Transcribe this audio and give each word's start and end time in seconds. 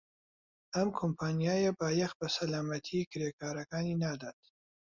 ئەم 0.75 0.89
کۆمپانیایە 0.99 1.71
بایەخ 1.79 2.11
بە 2.19 2.27
سەلامەتیی 2.35 3.07
کرێکارەکانی 3.11 3.99
نادات. 4.03 4.41